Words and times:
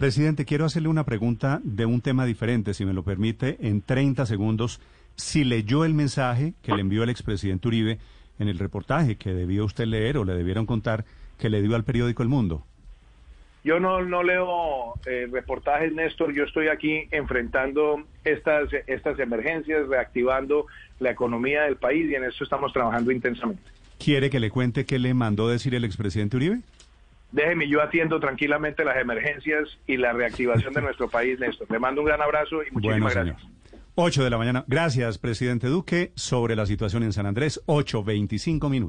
Presidente, 0.00 0.46
quiero 0.46 0.64
hacerle 0.64 0.88
una 0.88 1.04
pregunta 1.04 1.60
de 1.62 1.84
un 1.84 2.00
tema 2.00 2.24
diferente, 2.24 2.72
si 2.72 2.86
me 2.86 2.94
lo 2.94 3.02
permite, 3.02 3.58
en 3.60 3.82
30 3.82 4.24
segundos. 4.24 4.80
Si 5.14 5.44
leyó 5.44 5.84
el 5.84 5.92
mensaje 5.92 6.54
que 6.62 6.72
le 6.72 6.80
envió 6.80 7.02
el 7.02 7.10
expresidente 7.10 7.68
Uribe 7.68 7.98
en 8.38 8.48
el 8.48 8.58
reportaje 8.58 9.16
que 9.16 9.34
debió 9.34 9.66
usted 9.66 9.84
leer 9.84 10.16
o 10.16 10.24
le 10.24 10.32
debieron 10.32 10.64
contar 10.64 11.04
que 11.38 11.50
le 11.50 11.60
dio 11.60 11.76
al 11.76 11.84
periódico 11.84 12.22
El 12.22 12.30
Mundo. 12.30 12.64
Yo 13.62 13.78
no, 13.78 14.02
no 14.02 14.22
leo 14.22 14.94
eh, 15.04 15.28
reportajes, 15.30 15.92
Néstor. 15.92 16.32
Yo 16.32 16.44
estoy 16.44 16.68
aquí 16.68 17.06
enfrentando 17.10 18.02
estas, 18.24 18.70
estas 18.86 19.18
emergencias, 19.18 19.86
reactivando 19.86 20.64
la 20.98 21.10
economía 21.10 21.64
del 21.64 21.76
país 21.76 22.10
y 22.10 22.14
en 22.14 22.24
eso 22.24 22.42
estamos 22.42 22.72
trabajando 22.72 23.12
intensamente. 23.12 23.64
¿Quiere 24.02 24.30
que 24.30 24.40
le 24.40 24.48
cuente 24.48 24.86
qué 24.86 24.98
le 24.98 25.12
mandó 25.12 25.46
decir 25.46 25.74
el 25.74 25.84
expresidente 25.84 26.38
Uribe? 26.38 26.60
Déjeme, 27.32 27.68
yo 27.68 27.80
atiendo 27.80 28.18
tranquilamente 28.18 28.84
las 28.84 28.96
emergencias 28.96 29.78
y 29.86 29.96
la 29.96 30.12
reactivación 30.12 30.72
de 30.74 30.82
nuestro 30.82 31.08
país, 31.08 31.38
Néstor. 31.38 31.70
Le 31.70 31.78
mando 31.78 32.00
un 32.00 32.06
gran 32.06 32.20
abrazo 32.20 32.62
y 32.62 32.70
muchísimas 32.72 33.14
Bueno, 33.14 33.34
gracias. 33.34 33.50
8 33.94 34.24
de 34.24 34.30
la 34.30 34.38
mañana. 34.38 34.64
Gracias, 34.66 35.18
presidente 35.18 35.66
Duque, 35.66 36.12
sobre 36.14 36.56
la 36.56 36.66
situación 36.66 37.02
en 37.02 37.12
San 37.12 37.26
Andrés. 37.26 37.60
8.25 37.66 38.70
minutos. 38.70 38.88